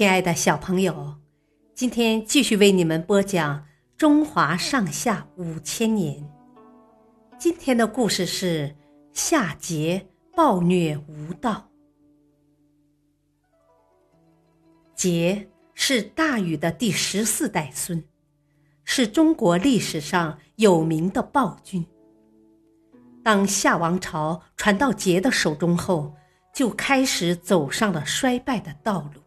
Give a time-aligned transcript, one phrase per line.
[0.00, 1.14] 亲爱的小朋友，
[1.74, 3.58] 今天继续为你们播讲
[3.98, 6.24] 《中华上下五千年》。
[7.38, 8.74] 今天的故事是
[9.12, 10.02] 夏桀
[10.34, 11.68] 暴虐无道。
[14.96, 18.02] 桀是大禹的第十四代孙，
[18.84, 21.84] 是中国历史上有名的暴君。
[23.22, 26.14] 当夏王朝传到桀的手中后，
[26.54, 29.19] 就开始走上了衰败的道路。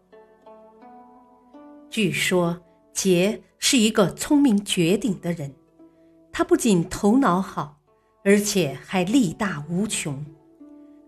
[1.93, 2.59] 据说
[2.95, 5.53] 桀是一个聪明绝顶的人，
[6.31, 7.77] 他不仅头脑好，
[8.23, 10.25] 而且还力大无穷，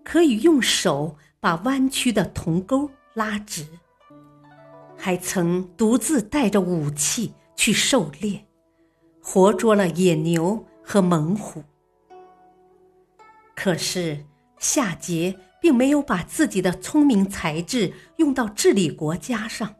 [0.03, 3.65] 可以用手把弯曲的铜钩拉直，
[4.95, 8.45] 还曾独自带着武器去狩猎，
[9.23, 11.63] 活捉了野牛和猛虎。
[13.55, 14.23] 可是
[14.59, 19.73] 夏桀并没有把自己的聪明才智用到治理国家上。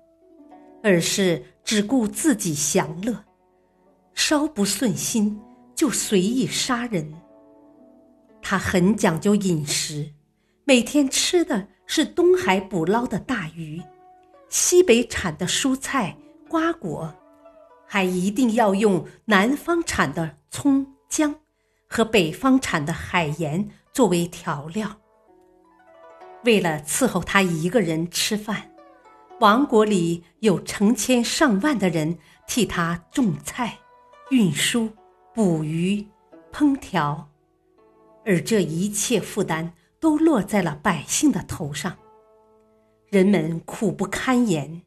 [0.85, 3.25] 而是只顾自己享乐，
[4.13, 5.41] 稍不顺心
[5.73, 7.11] 就随意杀人。
[8.39, 10.13] 他很讲究饮食，
[10.63, 13.81] 每天吃的是东海捕捞的大鱼，
[14.47, 16.15] 西北产的蔬菜
[16.47, 17.11] 瓜果，
[17.87, 21.33] 还一定要用南方产的葱姜
[21.89, 24.95] 和北方产的海盐作为调料。
[26.43, 28.74] 为了伺候他一个人吃饭。
[29.41, 33.77] 王国里有成千上万的人替他种菜、
[34.29, 34.89] 运输、
[35.33, 36.07] 捕鱼、
[36.53, 37.29] 烹调，
[38.23, 41.97] 而这一切负担都落在了百姓的头上，
[43.09, 44.83] 人们苦不堪言。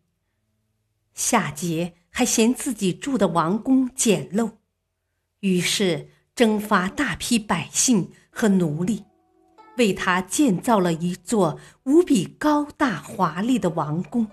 [1.13, 4.53] 夏桀还嫌自己住的王宫简陋，
[5.41, 9.05] 于是征发大批百姓和奴隶，
[9.77, 14.27] 为他建造了一座无比高大华丽的王宫。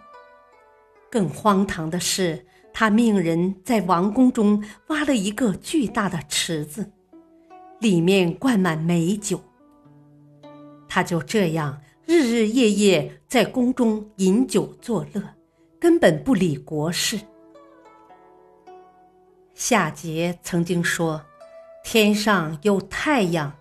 [1.11, 6.91] 更荒唐的是，他命人在王宫中挖了一个巨大的池子，
[7.80, 9.40] 里面灌满美酒。
[10.88, 15.22] 他就这样日日夜夜在宫中饮酒作乐，
[15.80, 17.19] 根本不理国事。
[19.53, 21.22] 夏桀曾经说
[21.84, 23.53] ：“天上有太阳，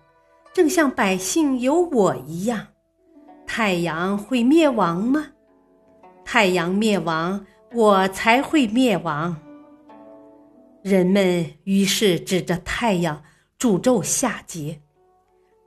[0.53, 2.67] 正像百姓有我一样，
[3.47, 5.27] 太阳会灭亡吗？”
[6.25, 9.37] 太阳灭亡，我才会灭亡。
[10.81, 13.23] 人们于是指着太阳
[13.59, 14.79] 诅咒夏桀：“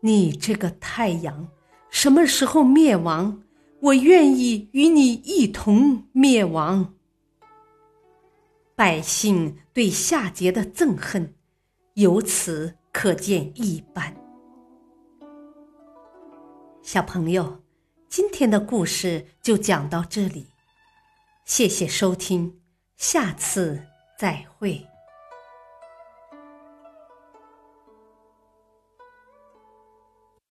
[0.02, 1.48] 你这个太阳，
[1.88, 3.41] 什么时候灭亡？
[3.80, 6.94] 我愿意与你一同灭亡。”
[8.74, 11.34] 百姓对夏桀的憎恨，
[11.94, 14.14] 由此可见一斑。
[16.82, 17.60] 小朋友。
[18.08, 20.46] 今天的故事就讲到这里，
[21.44, 22.58] 谢谢收听，
[22.96, 23.84] 下次
[24.19, 24.88] 再会。